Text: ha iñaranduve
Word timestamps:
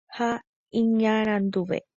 ha 0.07 0.29
iñaranduve 0.79 1.77